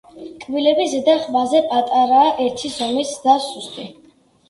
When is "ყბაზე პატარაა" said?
1.27-2.35